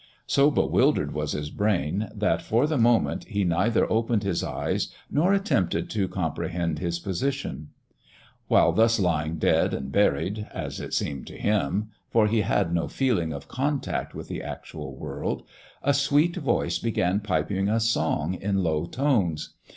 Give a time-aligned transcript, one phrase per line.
[0.25, 5.31] So bewildered was his brain, that for the moment he neither opened his eyes nor
[5.31, 7.67] attempted to comprehend his position.
[8.47, 12.87] While thus lying, dead and buried, as it seemed to him, for he had no
[12.87, 15.43] feeling of contact with the actual world,
[15.83, 19.53] a sweet voice began piping a song in low tones.